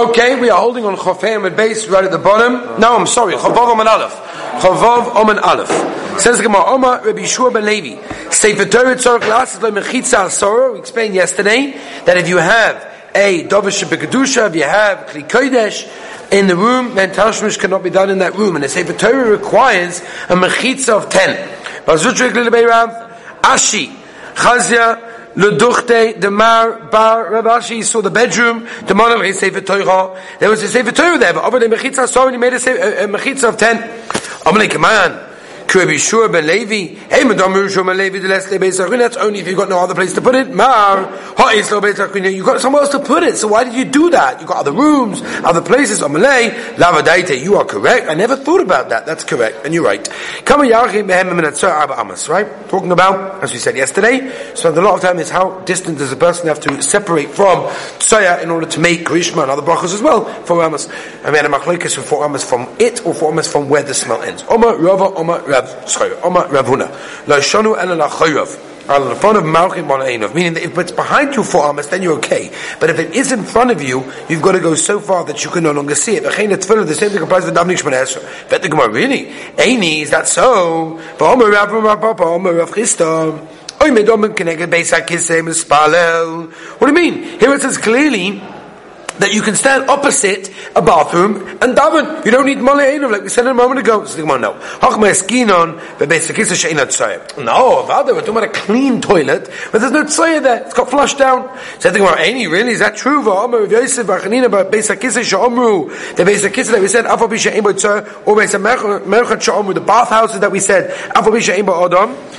[0.00, 2.80] Okay, we are holding on Chofeim at base right at the bottom.
[2.80, 4.14] No, I'm sorry, Chavav Oman Aleph.
[4.62, 6.18] Chavav Oman Aleph.
[6.18, 8.00] Says Gemara, Omar Rabbi Yeshua ben Levi.
[8.30, 10.72] Sefer Torah Tzorach L'Asis Lo Mechitza Asoro.
[10.72, 12.82] We explained yesterday that if you have
[13.14, 17.90] a Dovish B'Kedusha, if you have Kli Kodesh, in the room, then Tashmish cannot be
[17.90, 18.54] done in that room.
[18.54, 21.46] And the Sefer Torah requires a Mechitza of ten.
[23.42, 23.94] Ashi,
[24.34, 29.60] Chazia, Leduchte, the Mar, Bar, Rabashi saw the bedroom, the Monav, he Sefer.
[29.60, 33.48] There was a Sefer there, but over the Mechitza and he made a, a Mechitza
[33.48, 33.78] of ten.
[34.44, 35.29] Amalek, man.
[35.70, 39.68] Shua ben Levi, hey, Madam Shua ben Levi, the less That's only if you've got
[39.68, 40.52] no other place to put it.
[40.52, 41.08] Mar,
[41.54, 43.36] you've got somewhere else to put it.
[43.36, 44.40] So why did you do that?
[44.40, 46.00] You've got other rooms, other places.
[46.00, 48.08] Amalei, Lavadaite, you are correct.
[48.08, 49.06] I never thought about that.
[49.06, 49.64] That's correct.
[49.64, 50.08] And you're right.
[52.28, 52.68] Right?
[52.68, 56.10] Talking about, as we said yesterday, spent a lot of time is how distant does
[56.10, 57.68] a person have to separate from
[58.00, 60.60] Tsoya in order to make Krishma and other brachas as well for.
[60.60, 63.94] And we had a machlokes for Amos from it or for Amos from where the
[63.94, 64.44] smell ends.
[64.48, 65.84] Oma Rava, Oma Rav.
[65.86, 66.22] Chayav.
[66.22, 66.88] Oma Ravuna.
[67.28, 68.66] La Shanu Ela La Chayav.
[68.90, 72.14] In front of Malchim on meaning that if it's behind you for Amos, then you're
[72.14, 72.50] okay.
[72.80, 75.44] But if it is in front of you, you've got to go so far that
[75.44, 76.24] you can no longer see it.
[76.24, 78.50] The same thing applies to Davnik Shemon Esra.
[78.50, 79.26] Bet the Gemara, really?
[79.56, 80.98] Eini, is that so?
[81.20, 82.70] Omer Rav Rav Omer Rav
[85.44, 86.52] mispalel.
[86.52, 87.22] What do you mean?
[87.38, 88.42] Here it says clearly
[89.18, 92.24] that you can stand opposite a bathroom and daven.
[92.24, 94.04] You don't need mole like we said a moment ago.
[94.04, 94.58] No.
[97.38, 100.62] No, rather we're talking about a clean toilet, but there's no tzoya there.
[100.62, 101.58] It's got flushed down.
[101.78, 103.22] So the Gemara, any really is that true?
[103.22, 103.30] The
[106.72, 107.16] that we said, or
[109.74, 110.90] the bathhouses that we said,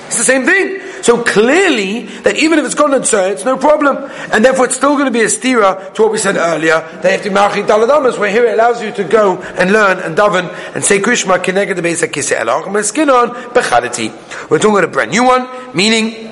[0.07, 0.90] it's the same thing.
[1.01, 3.97] So clearly, that even if it's gone and it's no problem.
[4.31, 6.87] And therefore it's still going to be a stira to what we said earlier.
[7.01, 10.15] They have to marchi daladamas, where here it allows you to go and learn and
[10.15, 14.11] daven and say Krishma kineged the base kise elach, skin on bechadati.
[14.49, 16.31] We're talking about a brand new one, meaning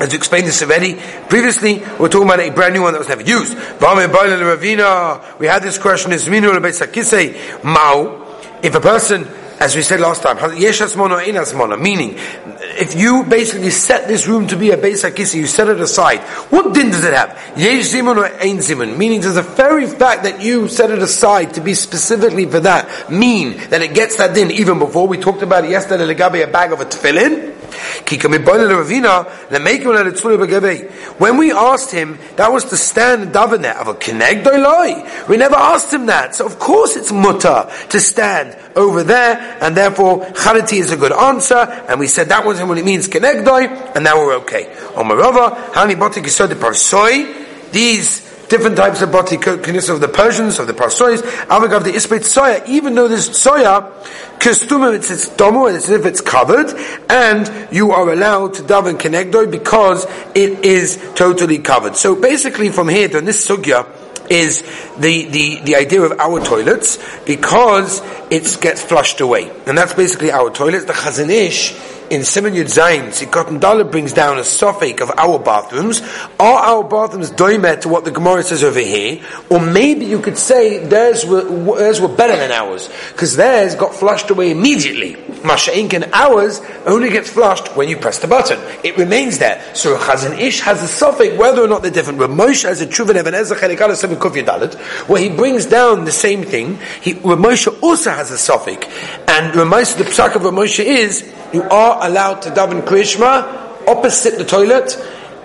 [0.00, 0.94] as we explained this already,
[1.28, 3.54] previously we we're talking about a brand new one that was never used.
[5.38, 6.50] We had this question, is minu
[7.62, 8.26] Mao,
[8.62, 9.28] if a person
[9.60, 10.38] as we said last time,
[11.82, 15.78] meaning, if you basically set this room to be a Beis HaKisi, you set it
[15.80, 17.38] aside, what din does it have?
[17.58, 18.98] Yesh or ein?
[18.98, 23.10] Meaning, does the very fact that you set it aside to be specifically for that
[23.12, 26.50] mean that it gets that din even before we talked about it yesterday, legabe a
[26.50, 27.59] bag of a tefillin?
[31.18, 33.76] When we asked him, that was to stand and daven there.
[35.28, 36.34] We never asked him that.
[36.34, 41.12] So of course it's mutter to stand over there, and therefore chariti is a good
[41.12, 44.68] answer, and we said that wasn't what it means kenegdoi, and now we're okay.
[46.54, 51.92] Parsoi, these different types of bati consist of the Persians, of the Parsois, Avagav the
[51.92, 53.90] Ispet Soya, even though this Soya,
[54.38, 56.74] Kestumim, it's its domo, it's as if it's covered,
[57.08, 61.96] and you are allowed to daven kenegdoi because it is totally covered.
[61.96, 63.86] So basically from here, then this sugya,
[64.30, 64.62] is
[64.98, 68.00] the, the, the idea of our toilets because
[68.30, 69.50] it gets flushed away.
[69.66, 70.84] And that's basically our toilets.
[70.84, 71.74] The Chazon Ish
[72.10, 76.02] in Simon Yud Zayin, Sikot Dollar brings down a suffix of our bathrooms.
[76.40, 79.22] Are our bathrooms doimet to what the Gemara says over here?
[79.48, 81.42] Or maybe you could say theirs were,
[81.76, 85.14] theirs were better than ours, because theirs got flushed away immediately.
[85.44, 88.58] Masha'inkin, ours only gets flushed when you press the button.
[88.82, 89.62] It remains there.
[89.76, 92.18] So Chazon Ish has a suffix whether or not they're different.
[92.18, 94.74] Ramosha has a Truvan Even Ezra Chelikala 7 Kufya Dalit,
[95.08, 96.80] where he brings down the same thing.
[97.00, 98.86] He, Ramosha also has a suffix.
[99.28, 104.94] And the psak of Ramosha is, you are allowed to daven Krishma opposite the toilet,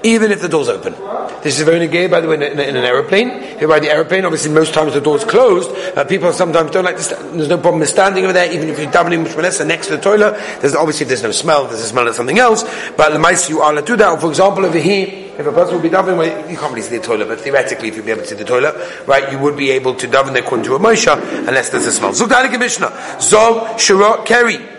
[0.04, 0.94] even if the door's open.
[1.42, 3.60] This is very negay, by the way, in, in, in, an aeroplane.
[3.60, 5.72] You ride the aeroplane, obviously most times the door's closed.
[5.98, 8.68] Uh, people sometimes don't like to, st- there's no problem with standing over there, even
[8.68, 10.34] if you're davening Mishmalesa next to the toilet.
[10.60, 12.64] There's obviously if there's no smell, there's a smell of something else.
[12.98, 14.10] But the mice you are allowed to do that.
[14.10, 16.98] Or for example, over here, if a person would be davening, you can't really see
[16.98, 18.76] the toilet, but theoretically, if you'd be able to see the toilet,
[19.08, 21.12] right, you would be able to daven according to a Moshe,
[21.48, 22.14] unless there's a smell.
[22.14, 23.20] Zog Mishnah.
[23.20, 24.76] Zog Shira Keri.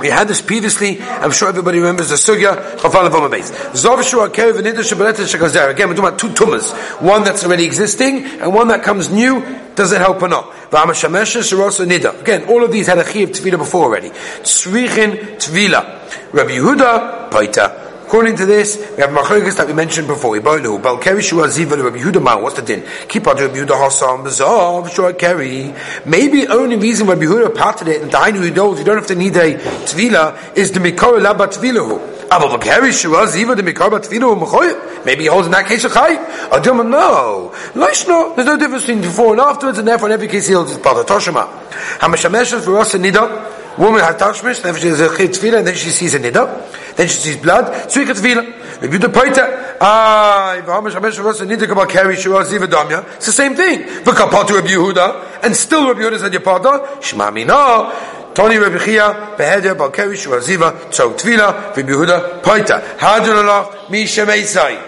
[0.00, 1.00] We had this previously.
[1.00, 2.56] I'm sure everybody remembers the sugya.
[2.56, 3.50] Of Base.
[3.50, 6.72] Zov Shua Kev and Again, we're talking about two tumas.
[7.00, 9.44] One that's already existing and one that comes new.
[9.74, 10.52] Does it help or not?
[10.72, 14.10] Again, all of these had a chiv tvila before already.
[14.10, 16.32] Tzrichin tvila.
[16.32, 17.81] Rabbi Yehuda paita.
[18.12, 20.36] According to this, we have machlokes that we mentioned before.
[20.36, 22.42] Ziva Rabbi Yehuda.
[22.42, 22.84] What's the din?
[23.08, 25.74] Keep out Rabbi Yehuda keri.
[26.04, 29.14] Maybe only reason Rabbi Yehuda parted it and the Hainu knows you don't have to
[29.14, 31.98] need a tvila is the mikor laba tvilahu.
[35.06, 36.16] Maybe he holds in that case a chay.
[36.50, 37.50] Adilma, no.
[37.72, 38.36] Loishno.
[38.36, 40.78] There's no difference between before and afterwards, and therefore in every case he holds his
[40.80, 41.06] part.
[41.06, 41.48] Toshima.
[41.96, 43.60] Hamashameshes for us in Nida.
[43.78, 46.44] Woman had tashmish, then she has a tefillah, and then she sees a nida,
[46.96, 48.42] then she sees blood so you can feel
[48.80, 49.38] the beauty point
[49.80, 53.26] ah if I'm a mess was need to come carry she was even damia it's
[53.26, 53.84] the same thing.
[54.04, 57.92] For kapot to abuda and still abuda said your shma shmami no.
[58.34, 63.44] Tony Rabbi Chia behede hada ba kavish wa ziva so twila we bihuda peiter hadu
[63.46, 64.78] la mi shmei sai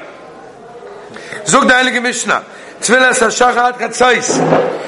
[1.44, 2.42] zog da ele gemishna
[2.80, 4.38] twila sa shachat gatsais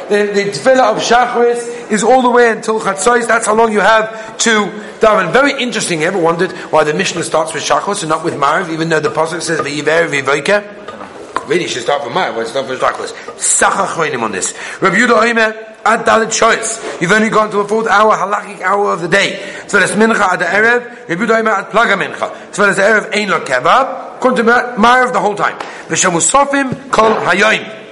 [0.08, 3.26] de twila ob shachwis is all the way until Chatzais.
[3.26, 4.66] That's how long you have to
[5.00, 5.32] daven.
[5.32, 6.02] Very interesting.
[6.02, 9.00] You ever wondered why the Mishnah starts with Shachris and not with Mariv, even though
[9.00, 11.48] the Pasuk says V'yiver V'yivoike?
[11.48, 12.36] Really, should start from Mariv.
[12.36, 13.12] Why start with Shachris?
[13.36, 14.54] Sachach on this.
[14.80, 17.00] Rabbi Yehuda Oimer, at Dalit Shoyz.
[17.00, 19.36] You've only gone to a fourth hour, halachic hour of the day.
[19.68, 22.52] That's mincha at the Erev, Rabbi Yehuda Oimer at Plaga Mincha.
[22.52, 25.58] The Erev Ein Lo Kebab, come to Mariv the whole time.
[25.88, 27.85] V'shamusofim kol hayoim.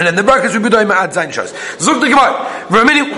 [0.00, 1.52] And then the brackets would be doing ma'ad zayin shas.
[1.78, 2.32] Zug the Gemara.
[2.70, 3.12] Remini,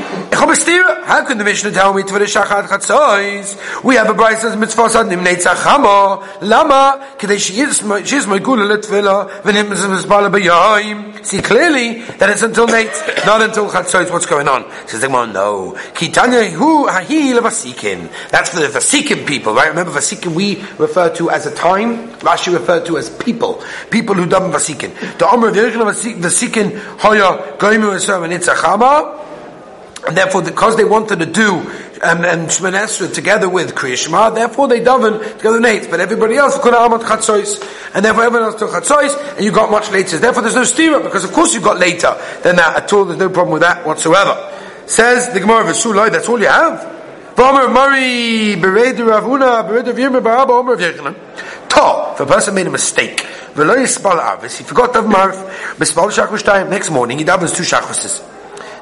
[1.05, 3.84] how can the Mishnah tell me the shachat chatzois?
[3.84, 6.43] We have a brayse says mitzvah sad nimnei tzachamo.
[6.43, 11.25] Lama, kedei is my gula letfila v'nim mizbala b'yayim.
[11.25, 12.90] See clearly that it's until Nate,
[13.25, 14.11] not until chatzois.
[14.11, 14.69] What's going on?
[14.88, 15.76] Says the Gemara, no.
[15.94, 18.11] Kitanya hu hahi levasikin.
[18.31, 19.69] That's for the vasikin people, right?
[19.69, 22.08] Remember vasikin we refer to as a time.
[22.23, 24.93] Rashi referred to as people, people who daven vasikin.
[25.19, 27.93] The Omer of vasikin Hoya Goimu
[28.25, 29.21] and Itzachama.
[30.07, 31.59] And therefore, because they wanted to do
[32.03, 35.89] um, and Shemon Esra together with Kriyashma, therefore they daven together in eight.
[35.89, 39.53] But everybody else could have Amat Chatzois, and therefore everyone else took Chatzois, and you
[39.53, 40.19] got much later.
[40.19, 43.05] Therefore, there's no stira because of course you got later than that at all.
[43.05, 44.53] There's no problem with that whatsoever.
[44.87, 46.81] Says the Gemara of Sulai, that's all you have.
[47.37, 49.63] V'omer Mari Beredu Ravuna
[49.95, 50.77] Yirma Baraba Omer
[51.75, 55.35] if a person made a mistake, V'lo yispal avis, he forgot have marv,
[55.77, 58.23] mispal shachus time, next morning he davens two shachuses.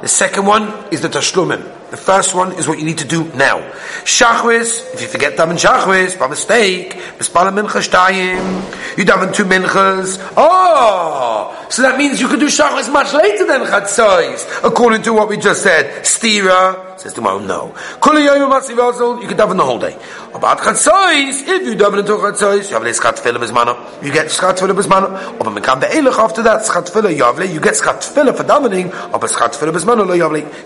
[0.01, 1.80] The second one is the tashlumim.
[1.91, 3.59] The first one is what you need to do now.
[4.05, 10.19] Shachris, if you forget daven shachris by mistake, mispal mincha shtayim, you daven two minchas.
[10.37, 15.29] Oh, so that means you could do shachris much later than chatzais, according to what
[15.29, 16.05] we just said.
[16.05, 17.75] Stira, Says tomorrow, no.
[17.99, 19.97] Kuli yoyim you can daven the whole day.
[20.35, 24.05] About chatzos, if you daven into chatzos, you have a schat tefillah bismana.
[24.05, 25.41] You get schat tefillah bismana.
[25.41, 27.51] Or mekam be'elech after that, schat yavle.
[27.51, 28.89] You get schat tefillah for davening.
[29.15, 30.13] Or schat tefillah bismana lo.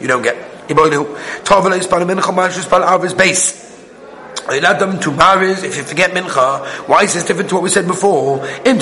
[0.01, 0.54] You don't get.
[0.69, 1.07] Iboilu.
[1.45, 3.74] Tovela is pal mincha mashus pal avis base.
[4.45, 6.65] Them to maris if you forget mincha.
[6.89, 8.45] Why is this different to what we said before?
[8.67, 8.79] In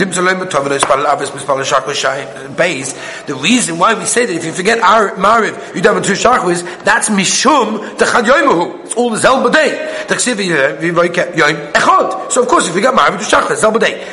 [2.57, 2.93] base.
[3.27, 7.09] The reason why we say that if you forget mariv, you daven two shachris, that's
[7.09, 8.27] mishum the chad
[8.85, 9.89] It's all the zelba day.
[12.31, 14.05] So of course, if you get mariv, do shachris zelba day.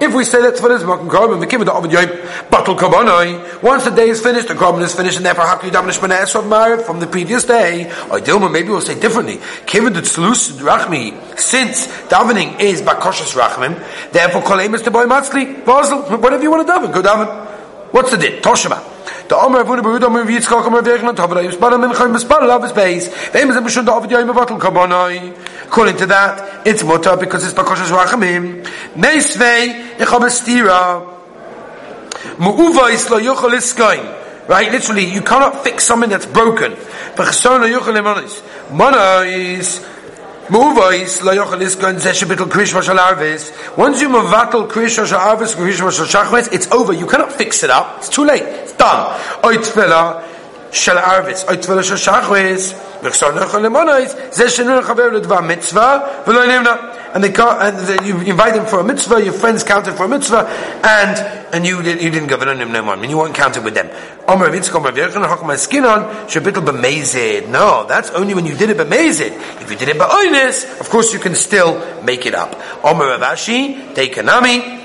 [0.00, 0.84] If we say that tefillah is
[1.40, 2.08] we give it the ovid yoim
[2.50, 3.62] batul korbanoi.
[3.62, 5.90] Once the day is finished, the korban is finished, and therefore how can you daven
[5.90, 7.90] shmana esrog mariv from the previous day?
[8.10, 9.36] Or dilma, maybe we'll say differently.
[9.66, 13.76] Kiven the tzlus rachmi, since davening is bakoshas rachmim,
[14.12, 17.50] therefore koleim is to boy matzli, whatever you want to daven, go daven.
[17.92, 18.40] What's the din?
[18.40, 18.80] Toshima.
[19.28, 22.72] The Omer Avuna Beruda Omer Yitzchak Omer Vechna Tavra Yispar Min Chayim Bespar Lav is
[22.72, 23.08] Beis.
[23.32, 25.36] Ve'im Zem B'Shun David Yayim Vatal Kabonai.
[25.66, 28.64] According to that, it's Mutter because it's Bakoshas Rachamim.
[28.94, 31.04] Meisvei Echab Estira.
[32.38, 34.29] Mu'uva Isla Yochel Iskain.
[34.50, 34.72] Right?
[34.72, 36.72] Literally, you cannot fix something that's broken.
[36.72, 37.44] Once
[44.02, 44.68] you mavatal
[46.52, 46.92] it's over.
[46.92, 47.98] You cannot fix it up.
[47.98, 48.42] It's too late.
[48.42, 49.20] It's done.
[49.44, 50.24] Oitvela.
[50.72, 51.84] Oitvela
[55.12, 56.24] ledva mitzvah
[57.14, 60.08] and they can't, and you invite them for a mitzvah, your friends counted for a
[60.08, 60.46] mitzvah,
[60.84, 61.18] and
[61.54, 63.88] and you didn't you didn't govern them no more, and you weren't counted with them.
[67.48, 69.32] No, that's only when you did it b'mezid.
[69.60, 72.54] If you did it ba'oinis, of course you can still make it up.
[72.84, 74.78] Omer Ravashi, Deikanami,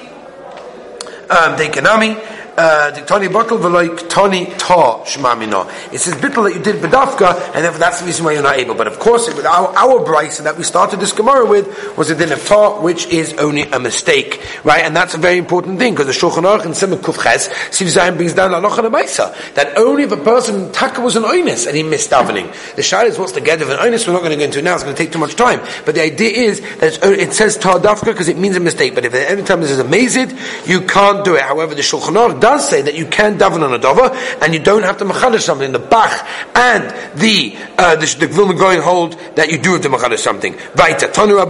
[1.29, 2.17] um, Deikanami,
[2.57, 5.67] uh, Tony bottle like Tony Ta Shmamino.
[5.91, 8.75] It says bittel that you did bedafka, and that's the reason why you're not able.
[8.75, 12.15] But of course, it, our our brisa that we started this Gemara with was a
[12.15, 14.85] din of Ta, which is only a mistake, right?
[14.85, 18.15] And that's a very important thing because the Shulchan Aruch and Simon Kufches Siv Zayin
[18.15, 21.83] brings down Alocha Maisa that only if a person taka was an oinus and he
[21.83, 22.47] missed davening.
[22.77, 24.07] The shayla is what's the get of an oinus.
[24.07, 25.59] We're not going to go into it now; it's going to take too much time.
[25.85, 28.95] But the idea is that it says Ta dafka because it means a mistake.
[28.95, 30.31] But if at any time this is a mazid,
[30.69, 31.41] you can't do it.
[31.41, 34.59] However, the Shulchan Aruch does say that you can daven on a dover, and you
[34.59, 35.71] don't have to machadish something.
[35.71, 36.13] The Bach
[36.53, 36.83] and
[37.19, 40.53] the uh, the, the Vilna Gaon hold that you do have to machadish something.
[40.53, 41.41] Vaita tonu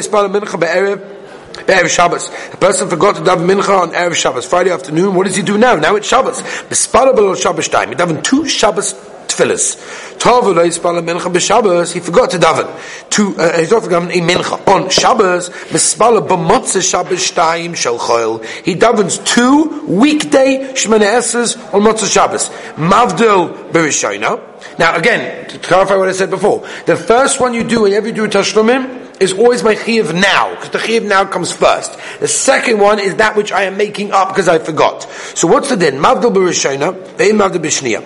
[0.00, 1.17] ispal mincha be'erev.
[1.66, 2.28] Erev Shabbos.
[2.52, 5.14] A person forgot to daven mincha on Erev Shabbos, Friday afternoon.
[5.14, 5.76] What does he do now?
[5.76, 6.42] Now it's Shabbos.
[6.42, 7.90] Bespala below Shabbos time.
[7.90, 8.94] He daven two Shabbos
[9.28, 9.76] tefillas.
[10.18, 11.92] Tov lo yispala mincha b'Shabbos.
[11.92, 12.66] He forgot to daven.
[13.10, 15.50] To uh, he forgot to daven a mincha on Shabbos.
[15.50, 18.44] Bespala b'motzah Shabbos time shel choil.
[18.64, 22.48] He davens two weekday shmene esses on motzah Shabbos.
[22.76, 24.78] Mavdil b'Rishayna.
[24.78, 28.12] Now again, to clarify what I said before, the first one you do whenever you
[28.12, 31.98] do tashlumim is always my chiv now, because the chiv now comes first.
[32.20, 35.02] The second one is that which I am making up because I forgot.
[35.34, 35.96] So what's the din?
[35.96, 38.04] Ve'im b'shniya.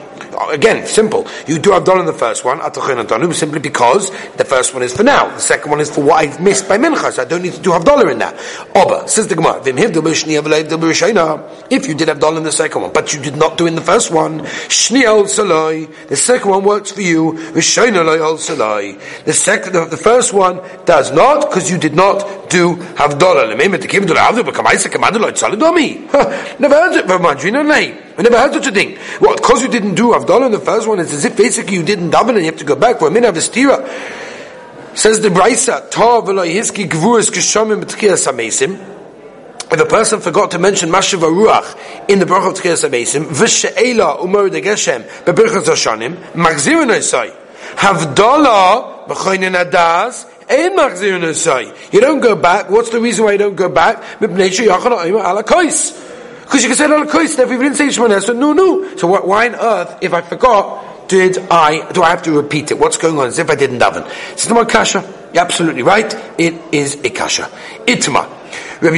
[0.51, 1.27] Again, simple.
[1.47, 2.61] You do have done in the first one,
[3.35, 5.29] simply because the first one is for now.
[5.29, 7.61] The second one is for what I've missed by mincha, so I don't need to
[7.61, 8.35] do have dollar in that.
[8.75, 9.63] Oba, says the Gemara,
[11.71, 13.75] if you did have dollar in the second one, but you did not do in
[13.75, 17.63] the first one, the second one works for you, the
[19.33, 23.49] second, the first one does not, because you did not do have dollar.
[23.49, 23.81] Never heard
[26.95, 27.65] it from Madrina,
[28.17, 28.99] we never heard such a thing.
[29.21, 31.83] Well, because you didn't do Avdallah in the first one, it's as if basically you
[31.83, 33.89] didn't daven and you have to go back for a minute of stira.
[34.95, 38.79] Says the Braisa, Tov hiski gvuris kishomim b'tkiyas amesim.
[39.73, 44.23] If a person forgot to mention Mashiv Ruach in the Baruch of Tkiyas Amesim, V'she'ela
[44.23, 47.33] umar de Geshem be'birchas Hashanim, Magzirin Osai.
[47.77, 50.27] Havdalah b'choinin adas.
[50.51, 52.71] You don't go back.
[52.71, 53.99] What's the reason why you don't go back?
[54.21, 56.11] Er kois.
[56.43, 58.97] Because you can say al kois if we didn't say Shemona So no, no.
[58.97, 62.79] So why on earth, if I forgot, did I, do I have to repeat it?
[62.79, 63.29] What's going on?
[63.29, 64.07] As if I didn't daven.
[64.33, 65.03] It's not kasha.
[65.33, 66.13] You're absolutely right.
[66.39, 67.51] It is a kasha.
[67.87, 68.27] Itma.
[68.83, 68.89] Who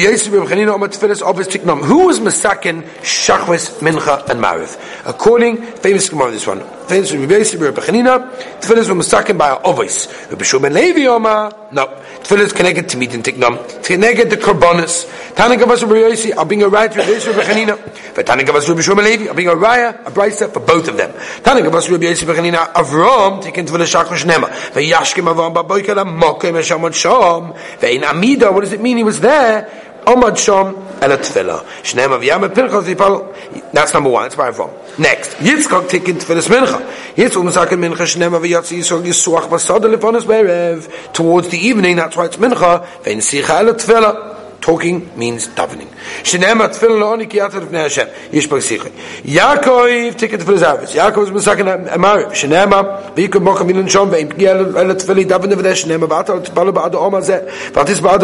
[2.06, 4.78] was Masakin Shachris Mincha and Mariv?
[5.06, 6.60] According famous Gemara this one.
[6.86, 10.06] Famous Rabbi Yosef Rabbi Chanina Tefillas were Masakin by Ovis.
[10.30, 11.86] Rabbi Levi Omer no.
[11.86, 13.82] Tefillas connected to meet in Tiknom.
[13.84, 15.34] Connected to Korbanos.
[15.34, 18.14] Tana Gavas Rabbi Yosef I'll bring a raya to Rabbi Yosef Rabbi Chanina.
[18.14, 20.98] But Tana Gavas Rabbi Shulman Levi I'll bring a raya a brisa for both of
[20.98, 21.12] them.
[21.42, 24.48] Tana Gavas Rabbi Yosef Rabbi Chanina Avram taken Tefillas Shachris Nema.
[24.48, 27.56] Vayashkim Avram Baboikel Amokim Eshamot Shom.
[27.78, 29.93] Vein Amida what does it mean he was there?
[30.04, 31.64] Omad Shom El Tefillah.
[31.82, 33.72] Shneim of Yam Pinchas Yipal.
[33.72, 34.24] That's number one.
[34.24, 34.70] That's where I'm from.
[34.98, 36.80] Next, Yitzchak taking Tefillas Mincha.
[37.14, 41.12] Yitzchak Misakin Mincha Shneim of Yatsi Yisrael Yisuach Basada Lefonis Berev.
[41.12, 42.86] Towards the evening, that's why it's Mincha.
[43.02, 44.33] Vein Sicha El Tefillah.
[44.64, 45.88] Talking means davening.
[46.22, 48.08] Shenema tefillah lo'oni ki yatar v'nei Hashem.
[48.32, 48.92] Yishbak sichai.
[49.22, 50.62] Yaakov ticket for his.
[50.62, 52.30] Yaakov is misakin amariv.
[52.32, 56.94] Shenema v'yikum mocha milan shom ve'im p'gi el tefillah daven v'nei Shenema v'atar tefillah ba'ad
[56.94, 57.44] oma zeh.
[57.72, 58.22] V'atis ba'ad.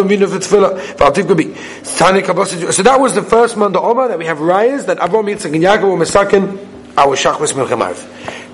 [0.97, 1.55] V'ativ gabi.
[1.99, 2.73] Tani kabos.
[2.73, 5.53] So that was the first man, the Oma, that we have rayas that Avraham Yitzchak
[5.53, 6.70] and Yaakov were misakin
[7.01, 7.97] our shachmas milchamav.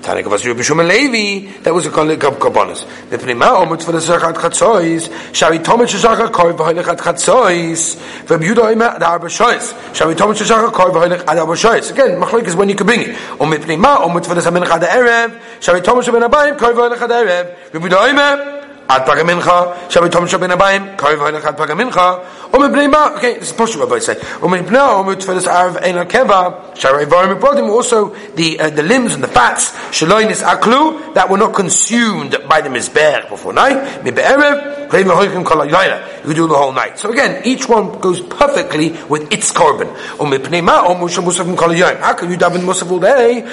[0.01, 3.09] Tani Gavas Rabbi Shimon Levi, that was a kabbanis.
[3.09, 8.45] The Pnima Omut for the Zachat Chatzois, Shari Tomit Shachar Koi V'Hoilech Ad Chatzois, Rabbi
[8.45, 11.91] Yehuda Omer Ad Arba Shois, Shari Tomit Shachar Koi V'Hoilech Ad Arba Shois.
[11.91, 13.17] Again, Machloik is when you can bring it.
[13.41, 17.09] Omit Pnima Omut for the Samin Chad Erev, Shari Tomit Shabin Abayim Koi V'Hoilech Ad
[17.09, 18.56] Erev, Rabbi Yehuda Omer
[18.89, 23.37] Ad Paga Mincha, Shari Tomit Shabin Abayim Koi V'Hoilech Ad Paga Mincha, Omit Pnima, okay,
[23.37, 27.39] this is Poshut Rabbi say, Omit Pnima Omut for the Arav Ein Keva, Shari Varim
[27.39, 31.53] Brodim, also the, uh, the limbs and the fats, Shaloin is Aklu, that were not
[31.53, 36.97] consumed by the Mizbeach before night, Mibe'erev, you do the whole night.
[36.97, 39.87] So again, each one goes perfectly with its korban.
[40.17, 43.43] How can you daven musaf all day?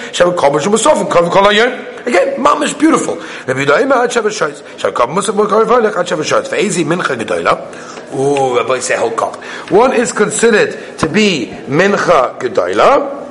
[2.07, 3.17] Again, mom is beautiful.
[8.15, 9.37] Ooh, Rabbi say whole cup.
[9.71, 13.24] One is considered to be Mincha Gedoyla.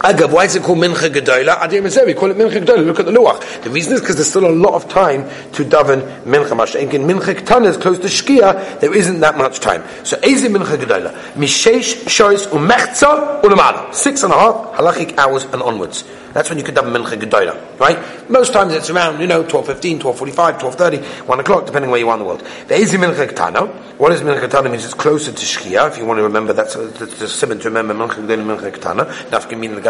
[0.00, 1.58] Agav, why is it called Mincha Gedola?
[1.58, 2.86] Adir Mezeh, we call it Mincha Gedola.
[2.86, 3.62] Look at the Luach.
[3.62, 6.74] The reason is because there's still a lot of time to daven Mincha Mash.
[6.74, 9.84] In Mincha Ketana is close to Shkia, there isn't that much time.
[10.04, 11.12] So, Ezi Mincha Gedola.
[11.34, 13.94] Mishesh, Shois, Umechza, Ulamala.
[13.94, 16.04] Six and a half halachic hours and onwards.
[16.32, 18.30] That's when you could daven Mincha Gedola, right?
[18.30, 22.14] Most times it's around, you know, 12.15, 12.45, 12.30, 1 o'clock, depending where you are
[22.14, 22.40] in the world.
[22.68, 23.68] The Ezi Mincha Ketana.
[23.98, 24.70] What is Mincha Ketana?
[24.70, 25.88] means it's closer to Shkia.
[25.88, 29.06] If you want to remember, that's a simon to remember Mincha Gedola, Mincha Ketana.
[29.30, 29.80] Nafka mean the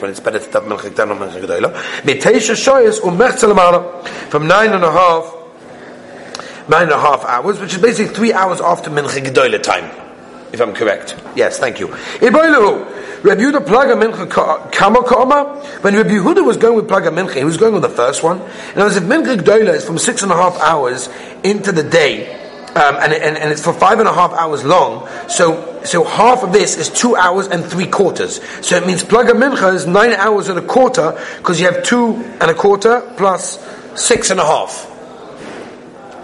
[0.00, 0.38] When it's better
[3.40, 4.06] to Lamala.
[4.30, 5.34] From nine and a half,
[6.68, 9.90] nine and a half hours, which is basically three hours after Mincha Gedola time
[10.52, 11.16] if I'm correct.
[11.36, 11.88] Yes, thank you.
[13.60, 15.44] Plaga Kama Kama.
[15.82, 18.40] When Rabbi Yehuda was going with Plaga Mincha, he was going with the first one.
[18.40, 21.08] And as if Mincha Gdoila is from six and a half hours
[21.42, 22.34] into the day,
[22.74, 26.42] um, and, and, and it's for five and a half hours long, so so half
[26.42, 28.40] of this is two hours and three quarters.
[28.66, 31.82] So it means plug a mincha is nine hours and a quarter because you have
[31.82, 33.58] two and a quarter plus
[33.94, 34.86] six and a half.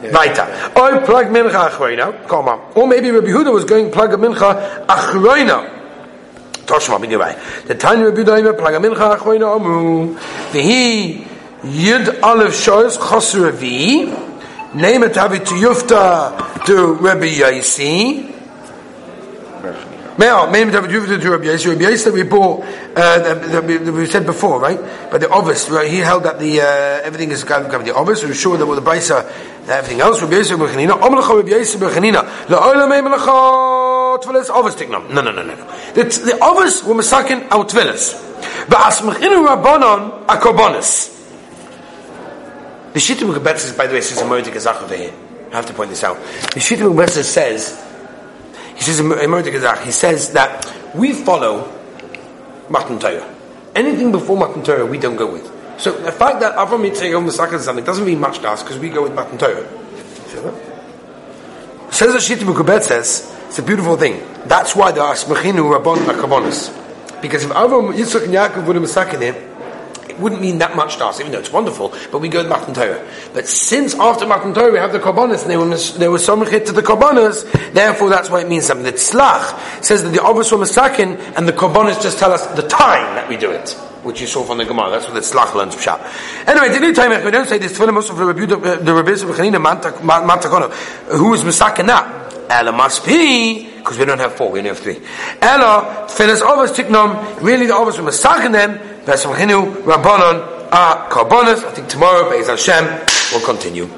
[0.03, 0.43] Weiter.
[0.77, 2.29] Or plug mincha achroina.
[2.29, 2.73] Come on.
[2.75, 5.71] Or maybe Rabbi Huda was going plug a mincha achroina.
[6.67, 7.67] Toshma bin Yavai.
[7.67, 10.15] The tiny Rabbi Huda plug a mincha achroina amu.
[10.51, 11.27] Vehi
[11.65, 14.33] yid aleph shoyz chosr revi.
[14.75, 18.25] Name it to Yufta to Rabbi Yaisi.
[18.25, 18.35] Meo, name it Havi to Yufta to Rabbi Yaisi.
[19.63, 20.27] Rabbi Yaisi we
[22.23, 22.65] bought,
[22.97, 24.79] uh, we said before, right?
[25.11, 25.91] But the obvious, right?
[25.91, 26.65] He held that the, uh,
[27.03, 28.23] everything is kind of the obvious.
[28.23, 29.25] We were sure that with the Brisa,
[29.69, 34.77] everything else, Rabbi Yaisi B'chanina, Om Lecha Rabbi Yaisi B'chanina, La'olam Eim Lecha Tvelis Ovis
[34.77, 35.11] Tiknam.
[35.11, 35.57] No, no, no, no.
[35.95, 38.15] The, the Ovis were Masakin our Tvelis.
[38.67, 41.11] Ba'asmachinu Rabbanon Akobonis.
[42.93, 45.13] The Shita Mukabetz, by the way, says a Murdik Gazach over here.
[45.51, 46.17] I have to point this out.
[46.17, 47.84] The Shita Mukabetz says,
[48.77, 48.99] he says
[49.85, 51.71] he says that we follow
[52.69, 53.35] Matan Torah.
[53.75, 55.51] Anything before Matan Torah, we don't go with.
[55.79, 58.89] So the fact that Avram Yitzchak Sakha something doesn't mean much to us because we
[58.89, 59.67] go with Matan Torah.
[61.91, 64.23] Says the Shita says, it's a beautiful thing.
[64.47, 66.71] That's why there are Smachinu Akabonis.
[67.23, 69.54] Because if Avram Yitzchak and Yaakov would have Masakin him,
[70.15, 72.49] it wouldn't mean that much to us, even though it's wonderful, but we go to
[72.49, 73.07] Matan Torah.
[73.33, 76.67] But since after Matan Torah we have the Korbanos, and they were, they were somchit
[76.67, 78.85] to the Korbanos, therefore that's why it means something.
[78.85, 82.67] The Tzlach says that the Avos were Masakin, and the Korbanos just tell us the
[82.67, 83.71] time that we do it.
[84.05, 84.91] Which you saw from the Gemara.
[84.91, 85.99] That's what the Tzlach learns Pshat.
[86.47, 90.71] Anyway, the new time, we don't say this Tfilim of the Rabbi of Chanina.
[91.07, 92.24] Who is Masakin that?
[92.49, 95.01] Ella must be, because we don't have four, we only have three.
[95.41, 99.35] Ella, Tfilis Avos Tiknom, really the Avos were Masakin them, Vesam
[99.83, 101.65] Rabbanon, Ah, Karbonis.
[101.65, 102.85] I think tomorrow, Be'ez Hashem,
[103.33, 103.89] will continue.